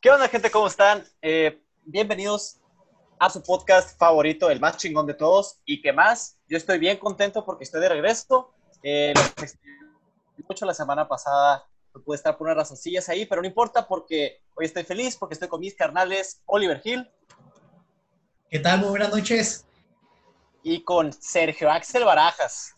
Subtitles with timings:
[0.00, 0.50] ¿Qué onda, gente?
[0.50, 1.04] ¿Cómo están?
[1.20, 2.58] Eh, bienvenidos
[3.18, 5.60] a su podcast favorito, el más chingón de todos.
[5.66, 6.38] ¿Y qué más?
[6.48, 8.50] Yo estoy bien contento porque estoy de regreso.
[8.82, 9.12] Eh,
[10.48, 14.40] mucho la semana pasada no pude estar por unas razoncillas ahí, pero no importa porque
[14.54, 17.06] hoy estoy feliz porque estoy con mis carnales Oliver Hill.
[18.48, 18.80] ¿Qué tal?
[18.80, 19.66] Muy buenas noches.
[20.62, 22.74] Y con Sergio Axel Barajas.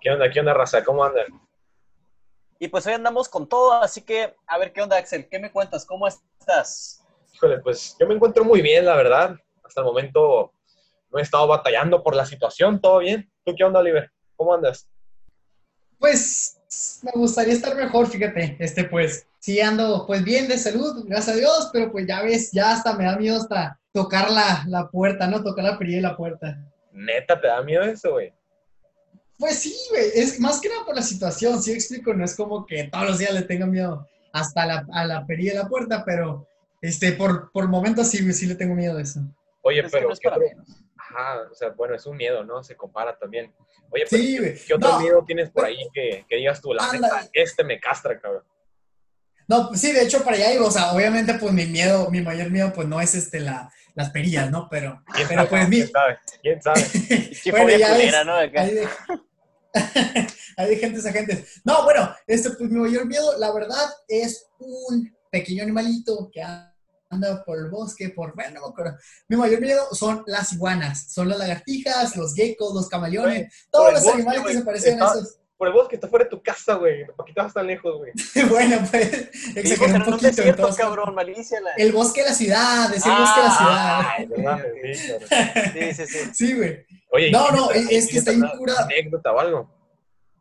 [0.00, 0.30] ¿Qué onda?
[0.30, 0.84] ¿Qué onda, raza?
[0.84, 1.26] ¿Cómo andan?
[2.62, 5.28] Y pues hoy andamos con todo, así que a ver qué onda, Axel.
[5.28, 5.84] ¿Qué me cuentas?
[5.84, 7.02] ¿Cómo estás?
[7.34, 9.34] Híjole, pues yo me encuentro muy bien, la verdad.
[9.64, 10.52] Hasta el momento
[11.10, 13.28] no he estado batallando por la situación, todo bien.
[13.44, 14.12] ¿Tú qué onda, Oliver?
[14.36, 14.86] ¿Cómo andas?
[15.98, 18.56] Pues me gustaría estar mejor, fíjate.
[18.60, 22.52] Este, pues, sí ando pues bien de salud, gracias a Dios, pero pues ya ves,
[22.52, 25.42] ya hasta me da miedo hasta tocar la, la puerta, ¿no?
[25.42, 26.64] Tocar la perilla de la puerta.
[26.92, 28.32] Neta, ¿te da miedo eso, güey?
[29.42, 32.64] Pues sí, güey, es más que nada por la situación, sí explico, no es como
[32.64, 36.04] que todos los días le tengo miedo hasta la, a la perilla de la puerta,
[36.06, 36.46] pero
[36.80, 39.18] este, por, por momentos sí, sí le tengo miedo a eso.
[39.62, 40.10] Oye, pero...
[40.10, 40.20] no es.
[40.96, 42.62] Ajá, o sea, bueno, es un miedo, ¿no?
[42.62, 43.52] Se compara también.
[43.90, 47.28] Oye, pero sí, ¿qué otro miedo tienes por ahí que, que digas tú, la neta,
[47.32, 48.44] este me castra, cabrón?
[49.48, 52.48] No, sí, de hecho, para allá digo, o sea, obviamente, pues mi miedo, mi mayor
[52.48, 54.68] miedo, pues no es este, la, las perillas, ¿no?
[54.70, 55.50] Pero, ¿Quién pero sabe?
[55.50, 55.76] pues mi...
[55.78, 56.18] ¿Quién sabe?
[56.42, 56.80] ¿Quién sabe?
[57.50, 58.36] bueno, ya culera, ¿no?
[58.36, 58.62] Acá.
[58.62, 58.88] Hay de,
[60.56, 61.60] hay gentes a gentes.
[61.64, 67.44] No, bueno, este, pues mi mayor miedo, la verdad, es un pequeño animalito que anda
[67.44, 68.74] por el bosque, por, bueno.
[69.28, 74.06] Mi mayor miedo son las iguanas, son las lagartijas, los geckos, los camaleones, todos los
[74.06, 75.38] animales que se parecen a esos.
[75.62, 77.06] Por el bosque está fuera de tu casa, güey.
[77.06, 78.10] ¿Para qué te vas tan lejos, güey?
[78.50, 80.26] bueno, pues, exageré un poquito.
[80.26, 81.60] desierto, entonces, cabrón, malicia.
[81.60, 81.70] La...
[81.74, 84.00] El bosque de la ciudad, es el bosque de la ciudad.
[84.18, 84.98] Ay, no mames,
[85.94, 85.94] sí.
[85.94, 86.54] Sí, sí, sí.
[86.56, 86.84] Güey.
[87.12, 88.84] Oye, No, ¿y no, es- es que está bien alguna curada.
[88.86, 89.70] anécdota o algo?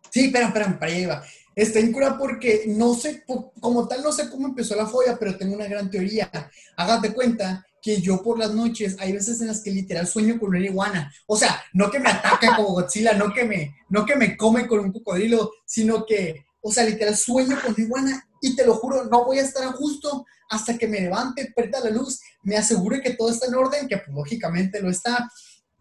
[0.09, 1.23] Sí, espera, espera, para allá iba.
[1.55, 5.37] Está en cura porque no sé, como tal, no sé cómo empezó la folla, pero
[5.37, 6.31] tengo una gran teoría.
[6.77, 10.49] Hágate cuenta que yo por las noches, hay veces en las que literal sueño con
[10.49, 11.11] una iguana.
[11.25, 14.67] O sea, no que me ataca como Godzilla, no que me, no que me come
[14.67, 18.75] con un cocodrilo, sino que, o sea, literal sueño con una iguana y te lo
[18.75, 22.55] juro, no voy a estar a gusto hasta que me levante, prenda la luz, me
[22.57, 25.27] asegure que todo está en orden, que pues, lógicamente lo está.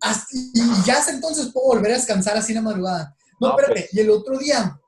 [0.00, 3.14] Hasta- y ya hasta entonces puedo volver a descansar así en la madrugada.
[3.38, 3.94] No, No, espérate, pues.
[3.94, 4.79] y el otro día,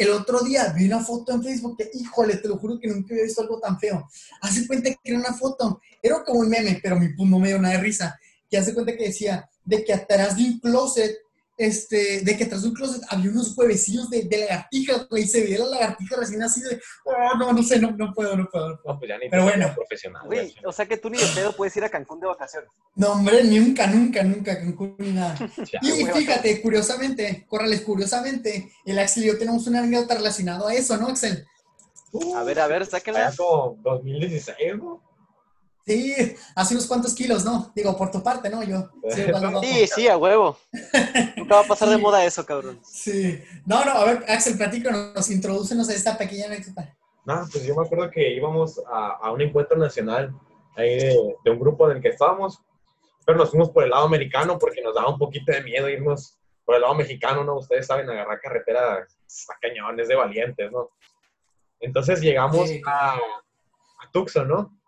[0.00, 3.12] el otro día vi una foto en Facebook que, híjole, te lo juro que nunca
[3.12, 4.08] había visto algo tan feo.
[4.40, 7.48] Hace cuenta que era una foto, era como un meme, pero mi punto no me
[7.48, 8.18] dio nada de risa.
[8.48, 11.18] Que hace cuenta que decía de que atrás de un closet,
[11.60, 15.42] este, de que de un closet había unos huevecillos de, de lagartijas, güey, y se
[15.42, 18.70] veía la lagartija recién así de, oh, no, no sé, no, no puedo, no puedo.
[18.70, 18.94] no puedo".
[18.94, 19.70] No, pues ya ni Pero bueno.
[19.74, 20.22] profesional.
[20.24, 22.70] Güey, o sea que tú ni de pedo puedes ir a Cancún de vacaciones.
[22.94, 25.36] No, hombre, nunca, nunca, nunca, Cancún ni nada.
[25.70, 30.70] Ya, Y güey, fíjate, curiosamente, Corrales, curiosamente, el Axel y yo tenemos una anécdota relacionada
[30.70, 31.46] a eso, ¿no, Axel?
[32.36, 33.26] A ver, a ver, sáquenla.
[33.26, 35.09] Allá como 2016, ¿no?
[35.86, 37.72] Sí, hace unos cuantos kilos, ¿no?
[37.74, 38.62] Digo, por tu parte, ¿no?
[38.62, 38.90] Yo.
[39.08, 39.22] Sí.
[39.62, 40.56] Sí, sí, a huevo.
[41.36, 42.80] Nunca va a pasar de moda eso, cabrón.
[42.84, 43.42] Sí.
[43.66, 46.96] No, no, a ver, Axel, platícanos, introdúcenos a esta pequeña anécdota.
[47.24, 50.34] No, pues yo me acuerdo que íbamos a, a un encuentro nacional
[50.76, 52.60] ahí de, de un grupo en el que estábamos,
[53.26, 56.38] pero nos fuimos por el lado americano porque nos daba un poquito de miedo irnos
[56.64, 57.56] por el lado mexicano, ¿no?
[57.58, 60.90] Ustedes saben, agarrar carretera a cañones de valientes, ¿no?
[61.80, 64.79] Entonces llegamos Sí, a, a Tucson, ¿no?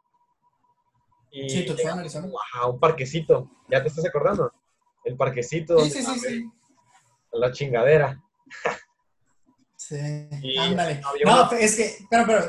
[1.35, 2.15] Y Sí, llegamos
[2.55, 4.53] a un parquecito, ¿ya te estás acordando?
[5.03, 6.51] El parquecito, Sí, sí, sí,
[7.33, 8.23] la chingadera.
[9.77, 9.97] Sí,
[10.43, 11.01] Y ándale.
[11.25, 12.45] No, es que, pero, pero,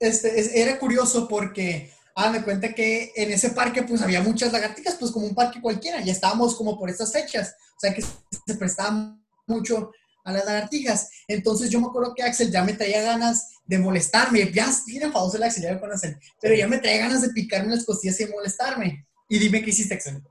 [0.00, 4.52] este, es- era curioso porque, hagan de cuenta que en ese parque, pues, había muchas
[4.52, 8.02] lagartijas, pues, como un parque cualquiera, y estábamos como por estas fechas, o sea, que
[8.02, 9.16] se prestaba
[9.46, 9.92] mucho
[10.24, 11.10] a las lagartijas.
[11.28, 15.02] Entonces, yo me acuerdo que Axel ya me traía ganas de molestarme, ya es bien
[15.04, 18.20] enfadoso el Axel, ya me conocen, pero ya me traía ganas de picarme las costillas
[18.20, 19.06] y molestarme.
[19.28, 20.22] Y dime qué hiciste, Axel.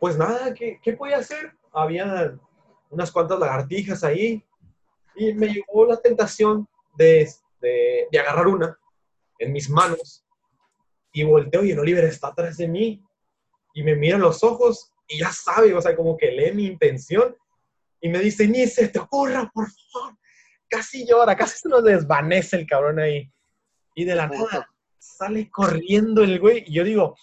[0.00, 1.52] Pues nada, ¿qué, qué podía hacer?
[1.72, 2.38] Había
[2.90, 4.42] unas cuantas lagartijas ahí
[5.16, 7.28] y me llegó la tentación de,
[7.60, 8.78] de, de agarrar una
[9.38, 10.24] en mis manos
[11.12, 13.02] y volteo y el Oliver está atrás de mí
[13.74, 16.66] y me mira a los ojos y ya sabe, o sea, como que lee mi
[16.66, 17.36] intención
[18.04, 20.14] y me dice, ni se te ocurra, por favor.
[20.68, 23.32] Casi llora, casi se nos desvanece el cabrón ahí.
[23.94, 24.68] Y de la nada
[24.98, 27.16] sale corriendo el güey y yo digo,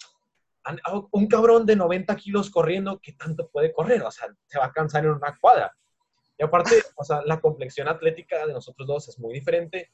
[1.12, 4.02] un cabrón de 90 kilos corriendo, ¿qué tanto puede correr?
[4.02, 5.72] O sea, se va a cansar en una cuadra.
[6.36, 9.92] Y aparte, o sea, la complexión atlética de nosotros dos es muy diferente.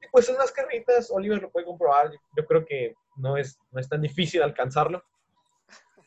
[0.00, 3.80] Y pues en las carritas, Oliver lo puede comprobar, yo creo que no es, no
[3.80, 5.02] es tan difícil alcanzarlo.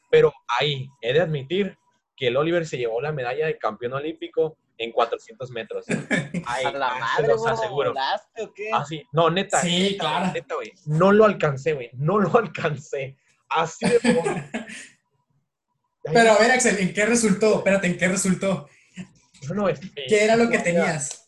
[0.10, 1.78] Pero ahí, he de admitir
[2.22, 5.88] que el Oliver se llevó la medalla de campeón olímpico en 400 metros.
[6.46, 7.90] Ay, A la ah, se madre, los aseguro.
[7.90, 8.70] ¿volaste o qué?
[8.72, 9.60] Así, no, neta.
[9.60, 10.32] Sí, neta, claro.
[10.32, 10.72] Neta, güey.
[10.86, 11.90] No lo alcancé, güey.
[11.94, 13.18] No lo alcancé.
[13.50, 14.00] Así de.
[16.04, 17.58] Pero a ver, Axel, ¿en qué resultó?
[17.58, 18.70] Espérate, ¿en qué resultó?
[19.48, 21.28] No, no, este, ¿Qué era lo que tenías?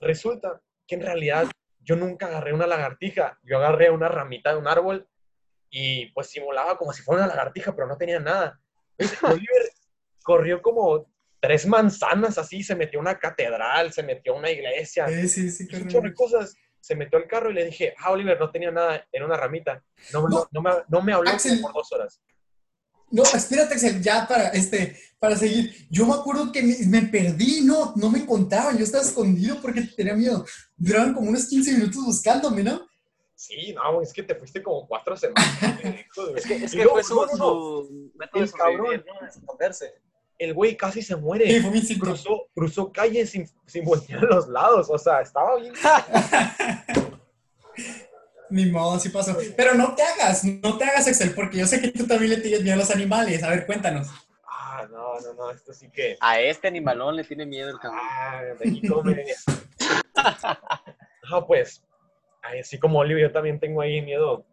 [0.00, 1.48] Resulta que en realidad
[1.80, 3.38] yo nunca agarré una lagartija.
[3.42, 5.06] Yo agarré una ramita de un árbol
[5.68, 8.58] y pues simulaba como si fuera una lagartija, pero no tenía nada.
[9.22, 9.73] Oliver
[10.24, 11.06] corrió como
[11.38, 15.50] tres manzanas así, se metió a una catedral, se metió a una iglesia, Sí, sí,
[15.50, 16.16] sí, un chorro de correcto.
[16.24, 16.56] cosas.
[16.80, 19.82] Se metió al carro y le dije, ah, Oliver, no tenía nada, era una ramita.
[20.12, 20.48] No, me- No.
[20.50, 21.60] no, me, no me habló Axel.
[21.60, 22.20] por dos horas.
[23.10, 25.86] No, espérate, Axel, ya para, este, para seguir.
[25.90, 29.82] Yo me acuerdo que me, me perdí, no, no me encontraban, yo estaba escondido porque
[29.96, 30.44] tenía miedo.
[30.76, 32.86] Duraron como unos 15 minutos buscándome, ¿no?
[33.34, 35.44] Sí, no, es que te fuiste como cuatro semanas.
[36.36, 39.04] Es que, es que luego, fue su, no, no, no, su método de cabrón.
[39.28, 39.94] esconderse.
[40.38, 41.62] El güey casi se muere.
[41.80, 44.88] Sí, cruzó, cruzó calles sin, sin voltear a los lados.
[44.90, 45.72] O sea, estaba bien.
[48.50, 49.36] Ni modo, así pasó.
[49.56, 52.36] Pero no te hagas, no te hagas, Axel, porque yo sé que tú también le
[52.38, 53.42] tienes miedo a los animales.
[53.42, 54.08] A ver, cuéntanos.
[54.46, 56.16] Ah, no, no, no, esto sí que.
[56.20, 58.00] A este animalón le tiene miedo el cabrón.
[58.02, 59.24] Ah, de aquí come.
[61.30, 61.82] No, pues,
[62.42, 64.44] así como Olivia, yo también tengo ahí miedo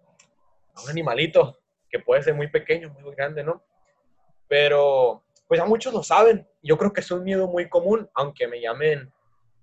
[0.74, 3.62] a un animalito que puede ser muy pequeño, muy grande, ¿no?
[4.48, 6.48] Pero, pues ya muchos lo saben.
[6.64, 9.12] Yo creo que es un miedo muy común, aunque me llamen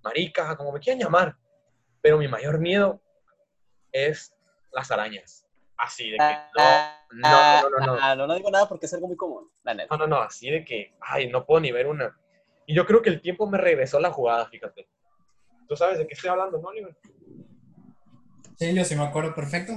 [0.03, 1.39] marica, como me quieran llamar.
[2.03, 3.01] Pero mi mayor miedo
[3.91, 4.35] es
[4.71, 5.47] las arañas.
[5.79, 7.99] Así de que, no, no, no, no, no.
[7.99, 9.97] Ah, no, no digo nada porque es algo muy común, la neta.
[9.97, 12.15] No, no, no, así de que, ay, no puedo ni ver una.
[12.67, 14.87] Y yo creo que el tiempo me regresó la jugada, fíjate.
[15.67, 16.99] ¿Tú sabes de qué estoy hablando, no, Oliver?
[18.59, 19.73] Sí, yo sí me acuerdo perfecto.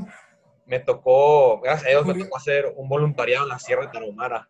[0.66, 4.50] Me tocó, gracias a Dios, me tocó hacer un voluntariado en la Sierra de Tarahumara.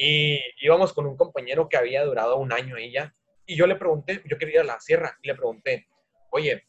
[0.00, 3.12] Y íbamos con un compañero que había durado un año ahí ya.
[3.44, 5.88] Y yo le pregunté, yo quería ir a la sierra, y le pregunté,
[6.30, 6.68] oye,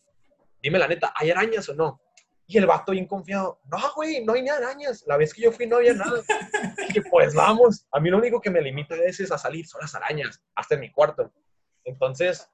[0.64, 2.02] dime la neta, ¿hay arañas o no?
[2.48, 5.04] Y el vato bien confiado, no, güey, no hay ni arañas.
[5.06, 6.24] La vez que yo fui no había nada.
[6.88, 7.86] dije, pues vamos.
[7.92, 10.74] A mí lo único que me limita a veces a salir son las arañas, hasta
[10.74, 11.32] en mi cuarto.
[11.84, 12.50] Entonces,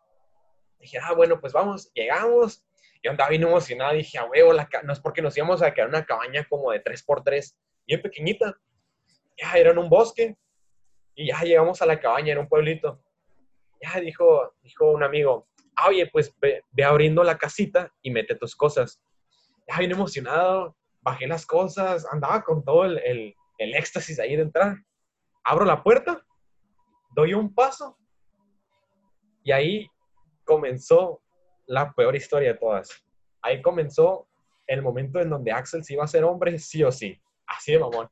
[0.81, 1.89] dije, ah, bueno, pues vamos.
[1.94, 2.66] Llegamos.
[3.01, 3.94] Yo andaba bien emocionado.
[3.94, 6.72] Dije, a huevo, la no es porque nos íbamos a quedar en una cabaña como
[6.72, 7.56] de 3x3,
[7.88, 8.60] bien pequeñita.
[9.38, 10.36] Ya era en un bosque.
[11.15, 13.01] Y ya llegamos a la cabaña, era un pueblito.
[13.81, 18.35] Ya dijo, dijo un amigo, ah, oye, pues ve, ve abriendo la casita y mete
[18.35, 19.01] tus cosas.
[19.67, 24.44] Ya bien emocionado, bajé las cosas, andaba con todo el, el, el éxtasis ahí de
[24.44, 24.77] entrar.
[25.44, 26.25] Abro la puerta,
[27.15, 27.97] doy un paso
[29.44, 29.88] y ahí
[30.44, 31.21] comenzó
[31.67, 33.06] la peor historia de todas.
[33.41, 34.27] Ahí comenzó
[34.67, 37.19] el momento en donde Axel se iba a ser hombre, sí o sí.
[37.45, 38.09] Así de mamón.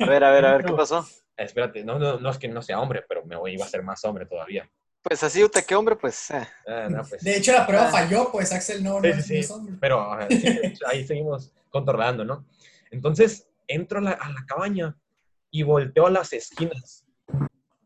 [0.00, 1.04] A ver, a ver, a ver, ¿qué pasó?
[1.44, 3.82] Espérate, no, no, no es que no sea hombre, pero me voy, iba a ser
[3.82, 4.68] más hombre todavía.
[5.02, 6.30] Pues así, usted qué hombre, pues.
[6.30, 6.46] eh.
[6.66, 7.90] Ah, no, pues, De hecho, la prueba Ah.
[7.90, 9.38] falló, pues Axel no, no, Sí, es- sí, no sí.
[9.38, 9.74] es hombre.
[9.80, 12.44] pero ah, sí, ahí seguimos controlando, ¿no?
[12.90, 14.96] Entonces, entro a la, a la cabaña
[15.50, 17.04] y volteo a las esquinas.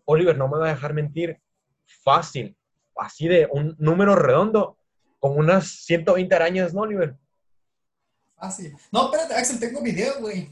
[0.06, 1.40] Oliver, no me va a dejar mentir,
[1.86, 2.56] fácil,
[2.96, 4.76] así de un número redondo,
[5.20, 7.14] con unas 120 arañas, ¿no, Oliver?
[8.36, 8.76] Fácil.
[8.92, 10.48] No, espérate, Axel, tengo video, güey.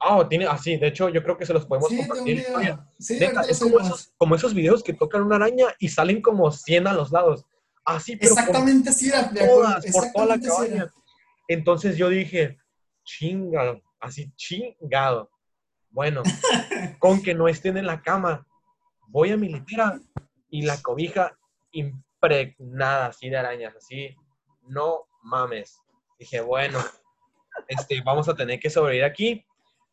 [0.00, 2.44] Ah, tiene, así, de hecho, yo creo que se los podemos Sí, compartir.
[2.98, 6.50] Sí, Neta, es como esos, como esos videos que tocan una araña y salen como
[6.50, 7.44] 100 a los lados.
[7.84, 9.20] Así, pero por Exactamente era.
[9.20, 10.90] acuerdo, todas, por toda la cabaña.
[11.48, 12.58] Entonces yo dije,
[13.04, 15.30] chingado, así chingado.
[15.90, 16.22] Bueno,
[16.98, 18.46] con que no estén en la cama,
[19.08, 20.00] voy a mi litera
[20.48, 21.36] y la cobija
[21.72, 24.14] impregnada así de arañas, así,
[24.68, 25.78] no mames.
[26.18, 26.78] Dije, bueno,
[27.68, 29.44] este, vamos a tener que sobrevivir aquí,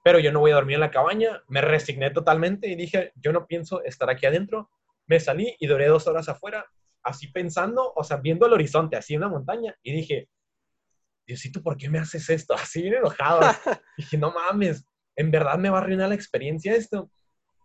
[0.04, 1.44] pero yo no voy a dormir en la cabaña.
[1.48, 4.70] Me resigné totalmente y dije, yo no pienso estar aquí adentro.
[5.06, 6.66] Me salí y duré dos horas afuera,
[7.04, 10.30] así pensando, o sea, viendo el horizonte, así en la montaña, y dije,
[11.28, 12.54] Diosito, ¿por qué me haces esto?
[12.56, 13.42] Así bien enojado.
[13.98, 14.86] dije, no mames,
[15.16, 17.12] en verdad me va a arruinar la experiencia esto.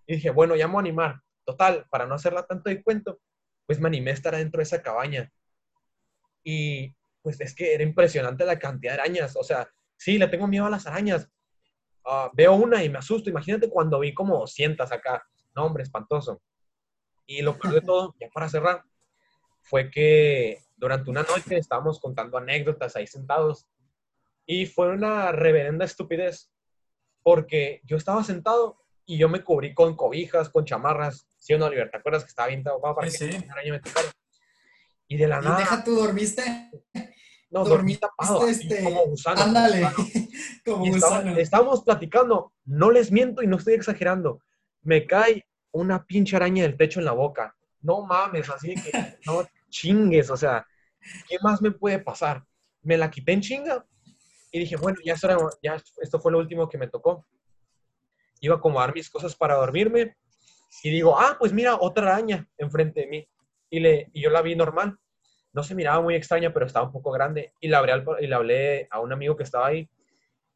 [0.06, 1.20] Y dije, bueno, ya me voy a animar.
[1.44, 3.20] Total, para no hacerla tanto de cuento,
[3.66, 5.32] pues me animé a estar adentro de esa cabaña.
[6.42, 9.36] Y pues es que era impresionante la cantidad de arañas.
[9.36, 11.30] O sea, sí, le tengo miedo a las arañas.
[12.04, 13.30] Ah, veo una y me asusto.
[13.30, 15.26] Imagínate cuando vi como 200 acá.
[15.54, 16.42] No, hombre, espantoso.
[17.26, 18.82] Y lo peor de todo, ya para cerrar,
[19.60, 23.66] fue que durante una noche estábamos contando anécdotas ahí sentados
[24.44, 26.50] y fue una reverenda estupidez
[27.22, 31.26] porque yo estaba sentado y yo me cubrí con cobijas, con chamarras.
[31.38, 31.90] ¿Sí o no, Oliver?
[31.90, 33.46] ¿Te acuerdas que estaba bien tapado para Sí, que sí.
[33.70, 34.08] me tocara?
[35.08, 36.42] Y de la Y nada, deja tú, ¿dormiste?
[37.52, 39.42] No, dormí tapado, este, como gusano.
[39.42, 39.86] Ándale,
[40.64, 41.36] como gusano.
[41.36, 44.40] estábamos platicando, no les miento y no estoy exagerando.
[44.82, 47.54] Me cae una pinche araña del techo en la boca.
[47.82, 48.90] no mames, así que
[49.26, 50.66] no chingues, o sea,
[51.28, 52.44] ¿qué más me puede pasar?
[52.82, 53.86] Me la quité en chinga
[54.50, 57.24] y dije, bueno, ya, esto, era- ya esto fue lo último que me tocó.
[58.40, 60.16] Iba a acomodar mis cosas para dormirme
[60.82, 63.28] y digo, ah, pues mira, otra araña enfrente de mí.
[63.70, 64.98] Y, le, y yo la vi normal.
[65.52, 67.52] No se miraba muy extraña, pero estaba un poco grande.
[67.60, 69.88] Y le hablé, al- y le hablé a un amigo que estaba ahí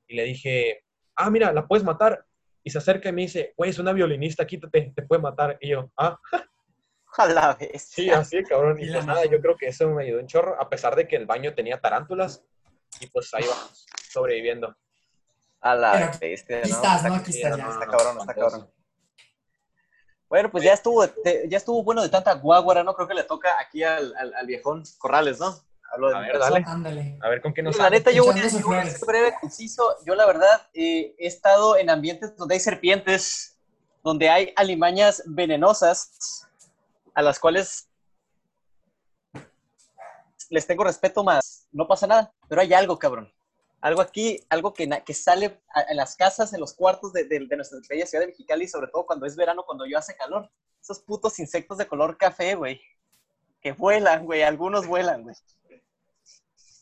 [0.08, 0.84] y le dije,
[1.16, 2.24] ah, mira, la puedes matar.
[2.62, 5.56] Y se acerca y me dice, güey, es una violinista, quítate, te puede matar.
[5.60, 6.18] Y yo, ah,
[7.18, 7.82] A la vez.
[7.82, 8.78] sí, así, cabrón.
[8.78, 11.08] Y Y pues nada, yo creo que eso me ayudó un chorro, a pesar de
[11.08, 12.44] que el baño tenía tarántulas.
[13.00, 14.76] Y pues ahí vamos, sobreviviendo.
[15.60, 16.76] A la bestia, Aquí ¿no?
[16.76, 17.04] estás.
[17.06, 17.64] Aquí estás no, ya.
[17.64, 18.70] no, está cabrón, está cabrón.
[20.28, 22.95] Bueno, pues ya estuvo, te- ya estuvo bueno de tanta guaguara, ¿no?
[22.95, 25.54] Creo que le toca aquí al, al, al viejón Corrales, ¿no?
[25.92, 26.64] Hablo de A ver, dale.
[26.66, 27.18] Ándale.
[27.23, 27.99] A ver con qué nos la sale.
[27.99, 29.97] neta, yo voy a ser breve, conciso.
[30.04, 33.56] Yo, la verdad, eh, he estado en ambientes donde hay serpientes,
[34.02, 36.45] donde hay alimañas venenosas,
[37.14, 37.88] a las cuales
[40.50, 41.68] les tengo respeto más.
[41.71, 43.33] No pasa nada, pero hay algo, cabrón.
[43.80, 47.47] Algo aquí, algo que, que sale a- en las casas, en los cuartos de, de-
[47.47, 50.50] de nuestra bella ciudad de Mexicali, sobre todo cuando es verano, cuando yo hace calor.
[50.80, 52.80] Esos putos insectos de color café, güey.
[53.61, 54.42] Que vuelan, güey.
[54.42, 55.35] Algunos vuelan, güey.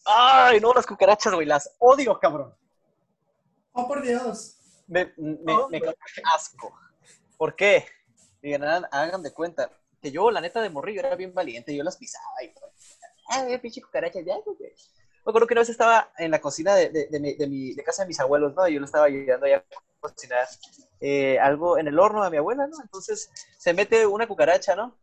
[0.04, 1.46] Ay, no, las cucarachas, güey.
[1.46, 2.54] Las odio, cabrón.
[3.72, 4.56] Oh, por Dios.
[4.86, 5.80] Me, me, Oh, me
[6.34, 6.72] asco.
[7.38, 7.86] ¿Por qué?
[8.42, 9.70] Digan, hagan, hagan de cuenta
[10.02, 11.74] que yo, la neta de morrillo, era bien valiente.
[11.74, 12.70] Yo las pisaba y todo.
[13.28, 14.56] Ay, pinche cucaracha, ya, güey.
[15.24, 17.74] Me acuerdo que una vez estaba en la cocina de, de, de mi, de, mi-
[17.74, 18.68] de casa de mis abuelos, ¿no?
[18.68, 19.64] Y yo le estaba ayudando allá a
[20.00, 20.46] cocinar
[21.00, 22.76] eh, algo en el horno a mi abuela, ¿no?
[22.82, 24.98] Entonces se mete una cucaracha, ¿no?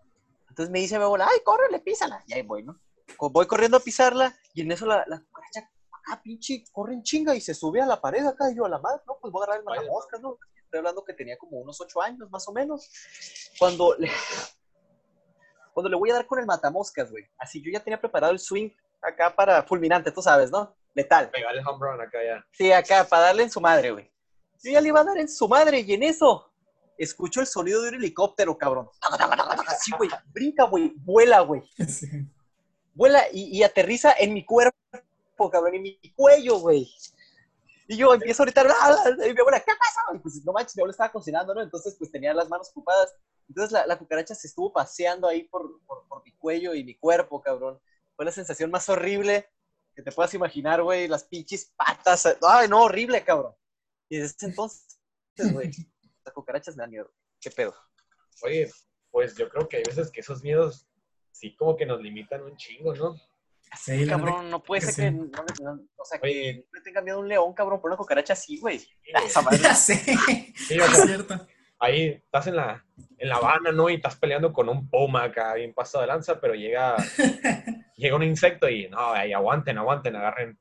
[0.50, 2.24] Entonces me dice mi abuela, ay, córrele, písala.
[2.28, 2.80] Y ahí voy, ¿no?
[3.20, 5.70] Voy corriendo a pisarla y en eso la, la cucaracha,
[6.08, 8.52] ah, pinche, corre en chinga y se sube a la pared acá.
[8.52, 9.82] Y yo, a la madre, no, pues voy a agarrar el Vaya.
[9.82, 10.38] matamoscas, ¿no?
[10.64, 12.90] Estoy hablando que tenía como unos ocho años, más o menos.
[13.58, 14.08] Cuando le,
[15.74, 17.24] cuando le voy a dar con el matamoscas, güey.
[17.38, 18.70] Así yo ya tenía preparado el swing
[19.02, 20.76] acá para fulminante, tú sabes, ¿no?
[20.94, 21.30] Letal.
[21.30, 22.46] Pegar el home run acá ya.
[22.52, 24.12] Sí, acá, para darle en su madre, güey.
[24.64, 26.52] Yo ya le iba a dar en su madre y en eso
[26.98, 28.90] escucho el sonido de un helicóptero, cabrón.
[29.68, 31.64] Así, güey, brinca, güey, vuela, güey.
[31.88, 32.08] Sí.
[32.94, 34.76] Vuela y, y aterriza en mi cuerpo,
[35.52, 36.88] cabrón, en mi cuello, güey.
[37.88, 40.16] Y yo empiezo a gritar, y mi abuela, ¿qué pasó?
[40.16, 41.62] Y pues no manches, mi abuela estaba cocinando, ¿no?
[41.62, 43.16] Entonces, pues tenía las manos ocupadas.
[43.50, 46.96] Entonces la, la cucaracha se estuvo paseando ahí por, por, por mi cuello y mi
[46.96, 47.80] cuerpo, cabrón.
[48.22, 49.50] Fue la sensación más horrible
[49.96, 51.08] que te puedas imaginar, güey.
[51.08, 52.38] Las pinches patas.
[52.48, 53.56] Ay, no, horrible, cabrón.
[54.10, 55.00] Y desde ese entonces,
[55.52, 55.72] güey,
[56.24, 57.12] las cucarachas me dan miedo.
[57.40, 57.74] ¿Qué pedo?
[58.44, 58.70] Oye,
[59.10, 60.86] pues yo creo que hay veces que esos miedos
[61.32, 63.16] sí como que nos limitan un chingo, ¿no?
[63.76, 65.18] Sí, cabrón, no puede que ser sí.
[65.18, 66.68] que, no, no- o sea, que Oye.
[66.72, 68.78] no tenga miedo a un león, cabrón, por una cucaracha así, güey.
[68.78, 68.92] Sí.
[70.56, 71.48] Sí, o Es cierto.
[71.80, 72.86] ahí estás en la,
[73.18, 73.90] en la Habana, ¿no?
[73.90, 76.96] Y estás peleando con un puma acá, bien pasado de lanza, pero llega,
[78.02, 80.58] llega un insecto y no, ahí aguanten, aguanten, agarren,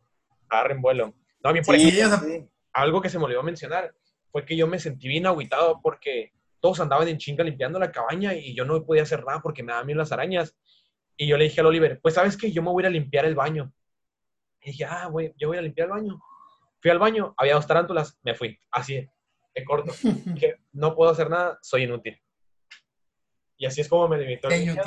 [0.49, 1.15] agarren vuelo.
[1.43, 2.47] No, a mí, por Sí, ejemplo, Sí.
[2.73, 3.95] algo que se me olvidó mencionar
[4.31, 8.35] fue que yo me sentí bien agüitado porque todos andaban en chinga limpiando la cabaña
[8.35, 10.55] y yo no podía hacer nada porque me daban miedo las arañas.
[11.17, 12.91] Y yo le dije al Oliver, pues sabes que yo me voy a ir a
[12.91, 13.73] limpiar el baño.
[14.61, 16.21] Y dije, ah, voy, yo voy a limpiar el baño.
[16.81, 19.07] Fui al baño, había dos tarántulas, me fui, así,
[19.55, 19.93] de corto.
[20.35, 22.19] Dije, no puedo hacer nada, soy inútil.
[23.57, 24.83] Y así es como me limitó el miedo.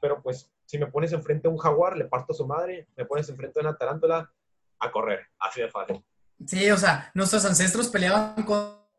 [0.00, 3.04] Pero pues, si me pones enfrente a un jaguar, le parto a su madre, me
[3.04, 4.32] pones enfrente a una tarántula,
[4.78, 6.04] a correr, así de fácil.
[6.46, 8.44] Sí, o sea, nuestros ancestros peleaban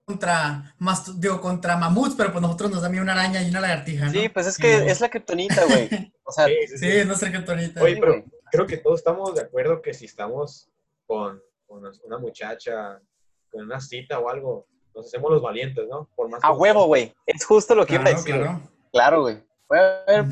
[0.06, 3.62] contra, más, digo, contra mamuts, pero pues nosotros nos da miedo una araña y una
[3.62, 4.12] lagartija, ¿no?
[4.12, 5.90] Sí, pues es que es la kriptonita, güey.
[6.24, 6.78] O sea, Sí, sí, sí.
[6.78, 7.82] Sí, es nuestra criptonita.
[7.82, 10.70] Oye, pero creo que todos estamos de acuerdo que si estamos
[11.08, 13.02] con, con una muchacha,
[13.50, 16.10] con una cita o algo, nos hacemos los valientes, ¿no?
[16.16, 17.14] Por más a huevo, güey.
[17.26, 18.36] Es justo lo que iba a Claro, decir.
[18.36, 18.46] güey.
[18.48, 18.62] claro.
[18.92, 19.44] Claro, güey.
[19.68, 20.26] Puede haber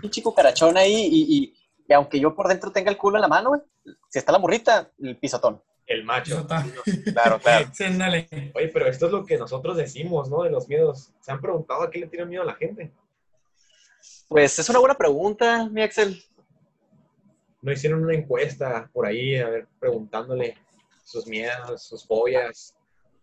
[0.00, 1.54] pinche cucarachón ahí y, y,
[1.88, 3.60] y aunque yo por dentro tenga el culo en la mano, güey,
[4.08, 5.62] si está la morrita, el pisotón.
[5.86, 6.46] El macho.
[6.46, 7.70] Claro, claro.
[7.72, 7.84] Sí.
[7.84, 10.42] Oye, pero esto es lo que nosotros decimos, ¿no?
[10.42, 11.12] De los miedos.
[11.20, 12.92] ¿Se han preguntado a qué le tiene miedo a la gente?
[14.28, 16.22] Pues es una buena pregunta, mi Axel.
[17.62, 20.56] No hicieron una encuesta por ahí, a ver, preguntándole
[21.04, 22.76] sus miedos, sus fobias.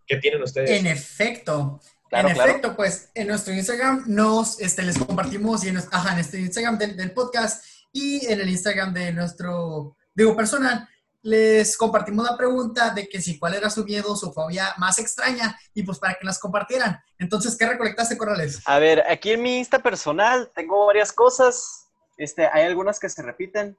[0.07, 0.69] ¿Qué tienen ustedes?
[0.71, 1.79] En efecto.
[2.13, 2.49] Claro, en claro.
[2.51, 6.39] efecto, pues en nuestro Instagram nos este, les compartimos y en, nues- ajá, en este
[6.39, 10.87] Instagram del, del podcast y en el Instagram de nuestro, digo, personal,
[11.23, 15.57] les compartimos la pregunta de que si cuál era su miedo, su fobia más extraña
[15.73, 16.99] y pues para que las compartieran.
[17.17, 18.61] Entonces, ¿qué recolectaste, Corrales?
[18.65, 21.87] A ver, aquí en mi Insta personal tengo varias cosas.
[22.17, 23.77] Este, hay algunas que se repiten.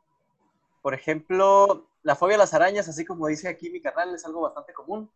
[0.80, 4.40] Por ejemplo, la fobia a las arañas, así como dice aquí mi carnal, es algo
[4.40, 5.10] bastante común.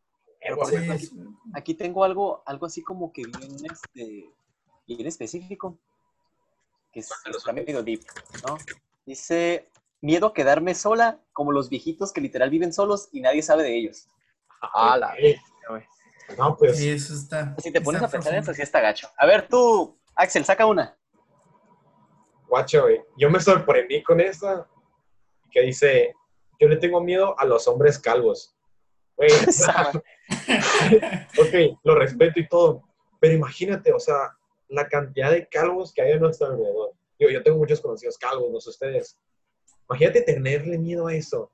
[0.57, 1.13] Por Sí, ejemplo, es-
[1.55, 4.31] Aquí tengo algo, algo así como que bien, este,
[4.87, 5.79] bien específico.
[6.93, 8.01] que es, está medio deep,
[8.47, 8.57] ¿no?
[9.05, 13.63] Dice, miedo a quedarme sola, como los viejitos que literal viven solos y nadie sabe
[13.65, 14.09] de ellos.
[14.63, 15.15] Ah, la
[16.39, 16.81] No, pues.
[16.81, 17.55] Eso está.
[17.59, 19.09] Si te pones a pensar en eso, sí está gacho.
[19.19, 20.97] A ver, tú, Axel, saca una.
[22.49, 23.03] Guacho, güey.
[23.19, 24.67] Yo me sorprendí con esta
[25.51, 26.15] que dice,
[26.59, 28.57] yo le tengo miedo a los hombres calvos.
[29.17, 29.29] Güey,
[31.39, 32.83] ok, lo respeto y todo,
[33.21, 34.37] pero imagínate, o sea,
[34.69, 36.93] la cantidad de calvos que hay a nuestro alrededor.
[37.19, 39.19] Yo, yo tengo muchos conocidos calvos, no sé ustedes.
[39.89, 41.51] Imagínate tenerle miedo a eso.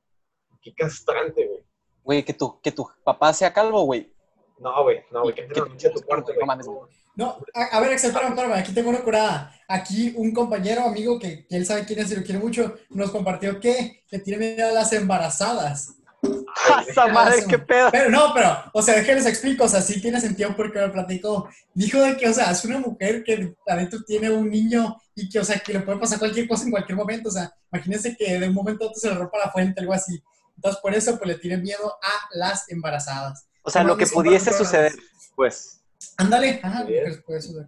[0.60, 1.64] Qué castrante, güey.
[2.02, 4.12] Güey, que tu, que tu papá sea calvo, güey.
[4.58, 6.46] No, güey, no, güey, que te anuncia tu cuarto, No güey.
[6.46, 6.80] mames, güey.
[7.16, 9.54] No, a, a ver, Axel, espérame, espérame, aquí tengo una curada.
[9.68, 13.10] Aquí un compañero, amigo, que, que él sabe quién es y lo quiere mucho, nos
[13.10, 15.94] compartió que, que tiene miedo a las embarazadas.
[16.70, 17.90] ¡Ah, ¡Esa madre, qué pedo!
[17.90, 21.48] Pero no, pero, o sea, déjenles explico, o sea, sí tiene sentido porque me platicó.
[21.72, 25.40] Dijo de que, o sea, es una mujer que adentro tiene un niño y que,
[25.40, 28.38] o sea, que le puede pasar cualquier cosa en cualquier momento, o sea, imagínense que
[28.38, 30.22] de un momento a otro se le rompa la fuente, algo así.
[30.56, 33.46] Entonces, por eso, pues le tiene miedo a las embarazadas.
[33.62, 34.92] O sea, lo que pudiese suceder,
[35.34, 35.80] pues.
[36.16, 37.66] Ándale, ajá, pues, puede suceder.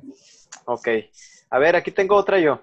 [0.67, 0.89] Ok.
[1.51, 2.63] A ver, aquí tengo otra yo.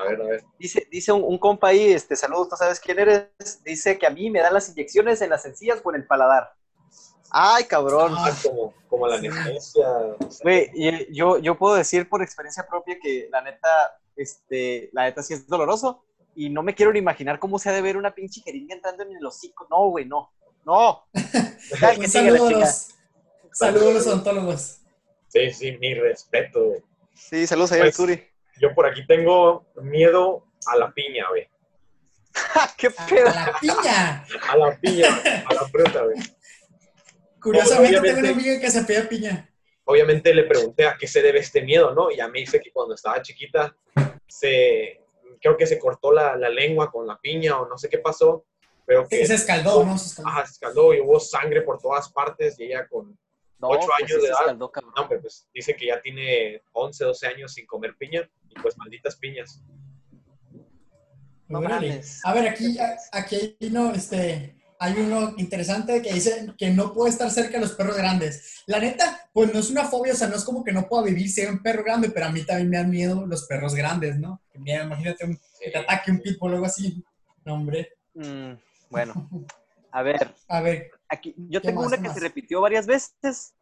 [0.00, 0.44] A ver, a ver.
[0.58, 3.28] Dice, dice un, un compa ahí, este, saludos, ¿tú sabes quién eres?
[3.64, 6.52] Dice que a mí me dan las inyecciones en las encías o en el paladar.
[7.30, 8.14] Ay, cabrón.
[8.16, 9.88] Ah, como, como la anestesia.
[9.88, 13.68] o sea, Güey, y yo, yo puedo decir por experiencia propia que la neta,
[14.14, 16.04] este, la neta sí es doloroso
[16.36, 19.02] y no me quiero ni imaginar cómo se ha de ver una pinche jeringa entrando
[19.02, 19.66] en el hocico.
[19.70, 20.30] No, güey, no.
[20.64, 21.04] No.
[21.12, 22.60] Que sigue la saludo a chica.
[23.92, 24.78] los, a odontólogos.
[25.28, 26.60] Sí, sí, mi respeto.
[27.14, 27.96] Sí, saludos ahí Pues-.
[28.60, 31.48] Yo por aquí tengo miedo a la piña, güey.
[32.76, 33.24] ¡Qué A pedo!
[33.26, 34.24] la piña.
[34.50, 35.08] A la piña,
[35.46, 36.16] a la fruta, güey.
[37.40, 39.50] Curiosamente Obviamente- tengo una amiga que se pide piña.
[39.84, 42.10] Obviamente le pregunté a qué se debe este miedo, ¿no?
[42.10, 43.76] Y ya me dice que cuando estaba chiquita
[44.26, 45.00] se,
[45.40, 48.46] creo que se cortó la, la lengua con la piña o no sé qué pasó,
[48.86, 49.98] pero que Se escaldó, ¿no?
[49.98, 50.30] Se escaldó.
[50.30, 53.10] ajá, se escaldó y hubo sangre por todas partes y ella con,
[53.58, 54.38] No, Ocho pues años sí de se edad.
[54.40, 58.76] escaldó, no, pues dice que ya tiene 11, 12 años sin comer piña y pues
[58.78, 59.62] malditas piñas.
[61.48, 61.58] No.
[61.58, 62.76] A ver, aquí,
[63.12, 67.60] aquí hay uno, este, hay uno interesante que dice que no puede estar cerca de
[67.60, 68.62] los perros grandes.
[68.66, 71.04] La neta, pues no es una fobia, o sea, no es como que no pueda
[71.04, 73.74] vivir si hay un perro grande, pero a mí también me dan miedo los perros
[73.74, 74.40] grandes, ¿no?
[74.54, 77.04] Imagínate un, que te ataque un pitbull o algo así.
[77.44, 77.92] No, hombre.
[78.14, 78.52] Mm,
[78.90, 79.28] bueno,
[79.90, 82.14] a ver, A ver, aquí yo ¿Qué tengo más, una que más?
[82.14, 83.54] se repitió varias veces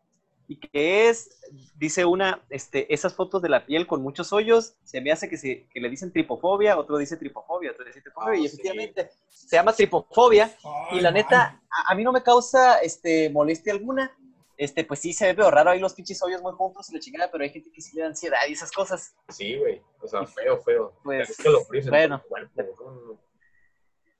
[0.48, 1.40] y que es,
[1.76, 5.36] dice una, este, esas fotos de la piel con muchos hoyos, se me hace que,
[5.36, 8.54] se, que le dicen tripofobia, otro dice tripofobia, otro dice tripofobia, Ah, y sí.
[8.54, 10.54] efectivamente se llama tripofobia,
[10.92, 11.14] y la man.
[11.14, 14.16] neta, a, a mí no me causa este, molestia alguna,
[14.56, 17.00] este, pues sí se ve medio raro ahí los pinches hoyos muy juntos y la
[17.00, 19.14] chingada, pero hay gente que sí le da ansiedad y esas cosas.
[19.28, 19.82] Sí, güey.
[20.00, 20.92] O sea, feo, feo.
[21.02, 22.22] Pues, Es que lo frío en bueno.
[22.28, 22.62] cuerpo.
[22.84, 23.20] No, no, no.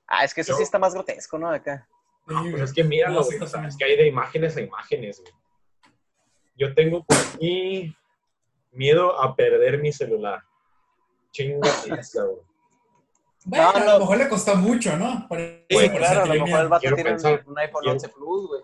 [0.07, 1.49] Ah, es que eso Yo- sí está más grotesco, ¿no?
[1.51, 1.87] Acá.
[2.27, 2.53] Ah, güey.
[2.53, 3.39] pues es que míralo, No, güey.
[3.39, 5.33] sí, o sea, es que hay de imágenes a imágenes, güey.
[6.57, 7.95] Yo tengo por aquí
[8.73, 10.43] miedo a perder mi celular.
[11.31, 12.39] Chinga esa, güey.
[13.45, 13.91] Bueno, No, no.
[13.91, 15.27] a lo mejor le costó mucho, ¿no?
[15.29, 17.45] Por eso, Sí, por claro, a lo mejor el vato Quiero tiene un- pensar.
[17.47, 18.63] un iPhone Quiero- 11 Plus, güey.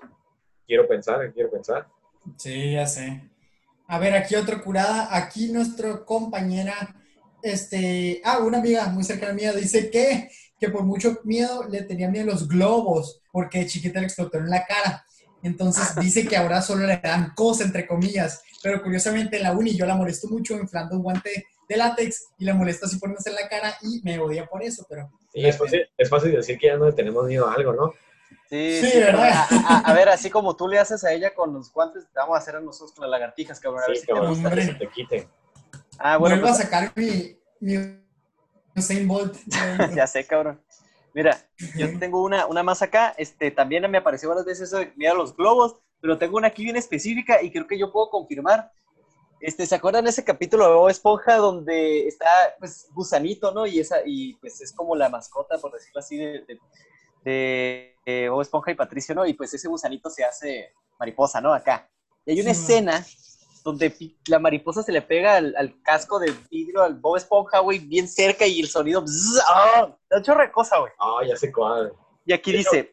[0.67, 1.89] Quiero pensar, quiero pensar.
[2.37, 3.29] Sí, ya sé.
[3.89, 5.09] A ver, aquí otro curada.
[5.17, 6.95] Aquí nuestra compañera,
[7.43, 10.29] este, ah, una amiga muy cercana mía dice que,
[10.61, 14.39] que por mucho miedo le tenía miedo a los globos, porque de chiquita le explotó
[14.39, 15.05] en la cara.
[15.43, 18.43] Entonces dice que ahora solo le dan cosa, entre comillas.
[18.63, 22.45] Pero curiosamente en la uni yo la molesto mucho inflando un guante de látex y
[22.45, 25.11] la molesto así poniéndose en la cara y me odia por eso, pero...
[25.35, 27.93] Y es fácil, es fácil decir que ya no le tenemos miedo a algo, ¿no?
[28.49, 29.45] Sí, Sí, sí, pero ¿verdad?
[29.51, 32.19] A, a- a ver, así como tú le haces a ella con los guantes, te
[32.19, 33.83] vamos a hacer a nosotros con las lagartijas, cabrón.
[33.85, 34.51] A ver Sí, si te cabrón, gusta.
[34.55, 35.29] que se te quite.
[35.99, 37.77] Ah, bueno, Vuelvo pues, a sacar mi, mi
[38.75, 39.37] Usain Bolt.
[39.95, 40.61] ya sé, cabrón.
[41.19, 41.37] Mira,
[41.77, 43.13] yo tengo una, una más acá.
[43.19, 46.63] Este, también me apareció varias veces eso de a los globos, pero tengo una aquí
[46.63, 48.71] bien específica y creo que yo puedo confirmar.
[49.41, 52.29] Este, ¿se acuerdan ese capítulo de Bob Esponja donde está,
[52.61, 53.67] pues, Gusanito, ¿no?
[53.67, 56.45] Y esa, y pues es como la mascota, por decirlo así, de,
[57.25, 59.27] de, de, Bob Esponja y Patricio, ¿no?
[59.27, 61.53] Y pues ese gusanito se hace mariposa, ¿no?
[61.53, 61.91] Acá.
[62.27, 63.05] Y hay una Sí, escena
[63.69, 63.95] donde
[64.29, 68.09] la mariposa se le pega al, al casco de vidrio al Bob Esponja, güey, bien
[68.09, 69.95] cerca y el sonido, bzz, ¡ah!
[70.11, 70.93] da cosa, güey.
[70.99, 71.93] Ah, ya sé cuál.
[72.25, 72.93] Y aquí Pero- dice,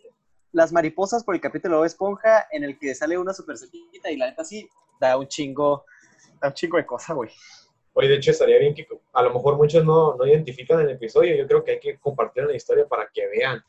[0.52, 4.12] las mariposas por el capítulo de Bob Esponja, en el que sale una super cerquita
[4.12, 5.86] y la neta sí, da un chingo,
[6.42, 7.30] da un chingo de cosa, güey.
[7.94, 11.34] Oye, de hecho, estaría bien que a lo mejor muchos no, no identifican el episodio.
[11.38, 13.64] Yo creo que hay que compartir la historia para que vean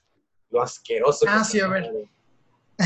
[0.50, 1.24] lo asqueroso.
[1.26, 1.92] que Ah, sí, a ver.
[1.92, 2.08] güey.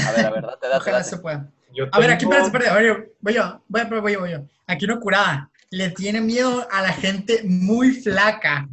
[0.06, 1.09] A ver, a ver, date, date, Ojalá date.
[1.11, 1.50] se pueda.
[1.72, 4.30] Yo A ver, aquí, espérate, espérate, a ver, voy yo, voy, voy, voy yo, voy
[4.33, 4.38] yo.
[4.66, 5.50] Aquí no curada.
[5.70, 8.68] le tiene miedo a la gente muy flaca.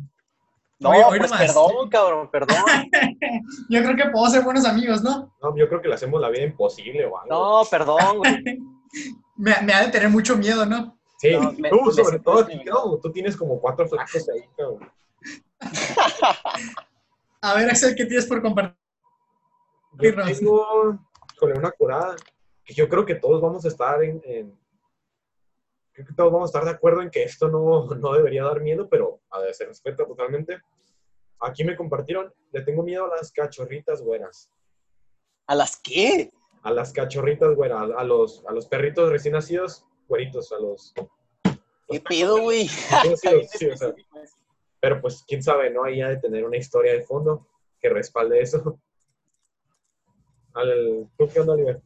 [0.79, 1.47] No, Oye, oye pues nomás.
[1.47, 2.57] perdón, cabrón, perdón.
[3.69, 5.33] Yo creo que podemos ser buenos amigos, ¿no?
[5.41, 7.29] No, yo creo que le hacemos la vida imposible o algo.
[7.63, 8.43] No, perdón, güey.
[9.35, 10.97] Me, me ha de tener mucho miedo, ¿no?
[11.19, 12.47] sí, no, me- tú me sobre todo,
[13.01, 14.91] tú tienes como cuatro flacos ahí, cabrón.
[17.41, 18.75] A ver, Axel, ¿qué tienes por compartir?
[19.99, 20.99] Yo tengo
[21.39, 22.15] con una curada
[22.67, 24.59] que yo creo que todos vamos a estar en, en-
[25.93, 28.61] creo que todos vamos a estar de acuerdo en que esto no, no debería dar
[28.61, 30.61] miedo, pero a ver, se respeta totalmente.
[31.39, 34.51] Aquí me compartieron, le tengo miedo a las cachorritas güeras.
[35.47, 36.29] ¿A las qué?
[36.61, 40.93] A las cachorritas güeras, a los, a los perritos recién nacidos, güeritos, a los...
[41.87, 42.67] ¿Qué pedo, güey?
[43.47, 43.95] sí, o sea,
[44.81, 45.85] pero pues quién sabe, ¿no?
[45.85, 47.47] Ahí ha de tener una historia de fondo
[47.79, 48.77] que respalde eso.
[50.53, 51.81] Al, ¿Tú qué onda, Oliver?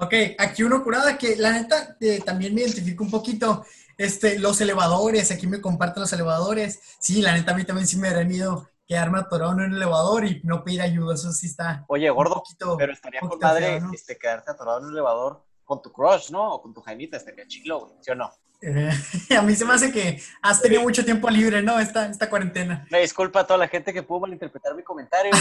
[0.00, 3.66] Ok, aquí uno curada que la neta eh, también me identifico un poquito.
[3.98, 6.80] Este, los elevadores, aquí me comparten los elevadores.
[6.98, 10.24] Sí, la neta a mí también sí me daría miedo quedarme atorado en un elevador
[10.24, 11.14] y no pedir ayuda.
[11.14, 12.78] Eso sí está Oye, gordo, poquito.
[12.78, 13.92] pero estaría con madre feo, ¿no?
[13.92, 16.54] este, quedarte atorado en un elevador con tu crush, ¿no?
[16.54, 17.92] O con tu jainita, estaría chilo, güey.
[18.00, 18.32] ¿Sí o no?
[18.62, 18.90] Eh,
[19.38, 21.78] a mí se me hace que has tenido mucho tiempo libre, ¿no?
[21.78, 22.86] Esta, esta cuarentena.
[22.90, 25.32] Me disculpa a toda la gente que pudo malinterpretar mi comentario.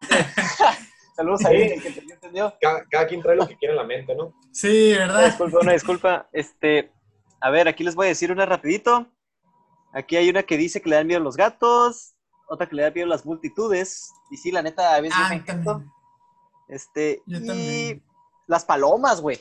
[1.14, 1.54] Saludos a Sí.
[1.56, 2.54] alguien que entendió, entendió.
[2.60, 4.34] Cada, cada quien trae lo que quiere en la mente, ¿no?
[4.52, 5.24] Sí, Una ¿verdad?
[5.26, 6.28] disculpa, una disculpa.
[6.32, 6.92] Este,
[7.40, 9.06] a ver, aquí les voy a decir una rapidito.
[9.92, 12.14] Aquí hay una que dice que le dan miedo los gatos,
[12.48, 14.10] otra que le dan miedo las multitudes.
[14.30, 15.90] Y sí, la neta, a veces Ah, me también.
[16.68, 18.02] Este, Yo y también.
[18.46, 19.38] las palomas, güey.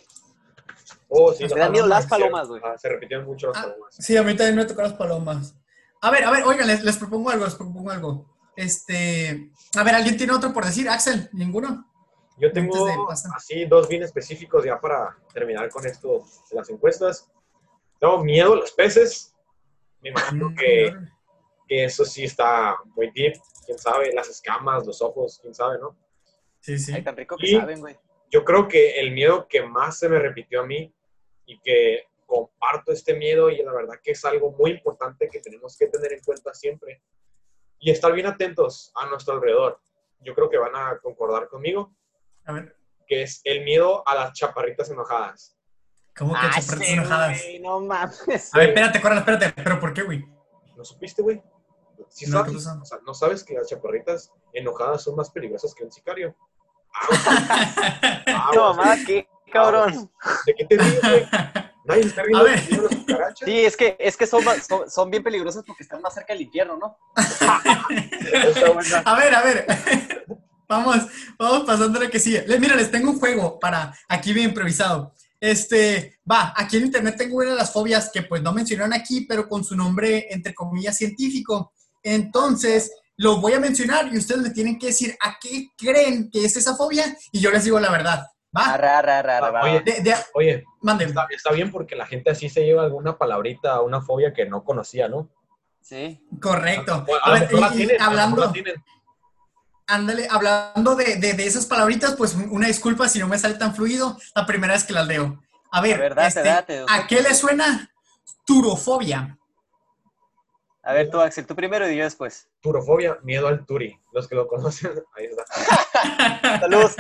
[1.08, 2.62] Oh, sí, Me las dan miedo las palomas, güey.
[2.66, 3.96] ah, se repitieron mucho las Ah, palomas.
[3.98, 5.56] Sí, a mí también me tocó las palomas.
[6.02, 8.33] A ver, a ver, oigan, les, les propongo algo, les propongo algo.
[8.56, 10.88] Este, a ver, ¿alguien tiene otro por decir?
[10.90, 11.90] Axel, ¿ninguno?
[12.38, 12.94] Yo tengo de
[13.36, 17.32] así dos bien específicos ya para terminar con esto de las encuestas.
[18.00, 19.36] Tengo miedo a los peces.
[20.02, 20.94] Me imagino Mm, que,
[21.68, 23.34] que eso sí está muy deep.
[23.66, 25.96] Quién sabe, las escamas, los ojos, quién sabe, ¿no?
[26.60, 26.92] Sí, sí.
[26.94, 27.98] Ay, tan rico que Y- saben, güey.
[28.32, 30.92] Yo creo que el miedo que más se me repitió a mí
[31.46, 35.78] y que comparto este miedo y la verdad que es algo muy importante que tenemos
[35.78, 37.04] que tener en cuenta siempre
[37.84, 39.80] y estar bien atentos a nuestro alrededor.
[40.22, 41.94] Yo creo que van a concordar conmigo
[42.46, 45.58] A ver, que es el miedo a las chaparritas enojadas.
[46.16, 47.42] ¿cómo que Ah, chaparritas sí, enojadas?
[47.42, 48.54] güey, no mames.
[48.56, 49.52] A ver, espérate, Coral, espérate.
[49.52, 50.24] ¿Pero por qué, güey?
[50.78, 51.44] ¿No supiste, güey?
[52.10, 53.02] ¿Sí No, sabes?
[53.06, 56.36] ¿No sabes que las chaparritas enojadas son más peligrosas que un sicario?
[58.28, 60.10] Ah, No, mamá, qué cabrón.
[60.46, 61.28] ¿De qué te ríes, güey?
[61.86, 62.70] Nadie está riendo A de ver.
[62.72, 63.46] miedo a las cucarachas.
[63.50, 66.32] Sí, es que, es que son, más- son, son bien peligrosas porque están más cerca
[66.34, 66.98] del infierno, ¿no?
[69.06, 69.66] A ver, a ver.
[70.68, 70.98] Vamos,
[71.38, 72.46] vamos pasando a lo que sigue.
[72.48, 75.14] Les- Mira, les tengo un juego para aquí bien improvisado.
[75.40, 79.26] Este, va, aquí en internet tengo una de las fobias que pues no mencionaron aquí,
[79.28, 81.74] pero con su nombre, entre comillas, científico.
[82.02, 86.46] Entonces, lo voy a mencionar y ustedes me tienen que decir a qué creen que
[86.46, 88.26] es esa fobia y yo les digo la verdad.
[88.56, 89.62] Va, Arra, arra, arra, arra, va.
[89.64, 91.10] Oye, de, de, Oye, manden.
[91.10, 94.64] está, está bien porque la gente así se lleva alguna palabrita, una fobia que no
[94.64, 95.30] conocía, ¿no?
[95.84, 96.26] Sí.
[96.42, 97.06] Correcto.
[97.24, 98.52] A ver, y- tienen, hablando,
[99.86, 103.76] ándale, hablando de, de, de esas palabritas, pues una disculpa si no me sale tan
[103.76, 105.40] fluido, la primera vez que las leo.
[105.72, 106.86] A ver, este, date.
[106.88, 107.92] ¿a qué le suena
[108.46, 109.38] turofobia?
[110.86, 112.50] A ver, tú, Axel, tú primero y yo después.
[112.62, 113.98] Turofobia, miedo al turi.
[114.12, 116.60] Los que lo conocen, ahí está.
[116.60, 116.96] Saludos.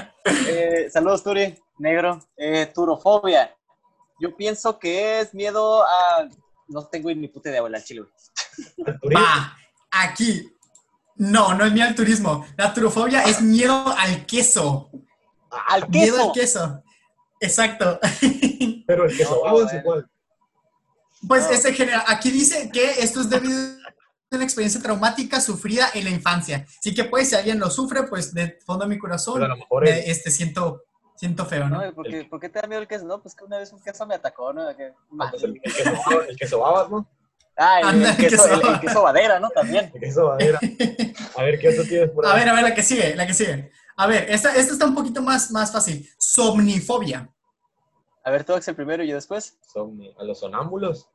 [0.48, 2.19] Eh, saludos, Turi, negro.
[2.38, 3.56] Eh, turofobia.
[4.19, 6.28] Yo pienso que es miedo a.
[6.73, 8.01] No tengo ni puta idea, güey, al chile,
[9.03, 9.15] güey.
[9.15, 9.55] Va,
[9.91, 10.49] aquí.
[11.15, 12.45] No, no es miedo al turismo.
[12.57, 14.89] La turofobia es miedo al queso.
[15.67, 16.63] Al Miedo queso.
[16.63, 16.83] al queso.
[17.39, 17.99] Exacto.
[18.88, 20.09] Pero el que No, es igual.
[21.27, 21.51] Pues No.
[21.51, 26.09] este genera, aquí dice que esto es debido a una experiencia traumática sufrida en la
[26.09, 26.65] infancia.
[26.79, 29.49] Así que pues si alguien lo sufre, pues de fondo de mi corazón, Pero a
[29.49, 30.81] lo mejor este siento,
[31.23, 31.81] siento feo, ¿no?
[31.86, 33.05] No, ¿por, qué, por qué te da miedo el queso?
[33.05, 34.75] No, pues que una vez un queso me atacó, ¿no?
[34.75, 34.93] Que-
[35.31, 35.62] pues, el,
[36.29, 37.07] el que sobaba, el ¿no?
[37.55, 38.73] Ah, el, Anda, el el queso, el, queso.
[38.73, 39.49] el queso badera, ¿no?
[39.51, 39.89] También.
[39.93, 40.59] El que sobadera.
[41.38, 42.39] A ver, ¿qué otro tienes por A ahí?
[42.39, 43.71] ver, a ver, la que sigue, la que sigue.
[43.95, 46.09] A ver, esta, esta está un poquito más, más fácil.
[46.17, 47.29] Somnifobia.
[48.25, 49.57] A ver, tú, Axel, primero y yo después.
[49.71, 51.07] Son a los sonámbulos.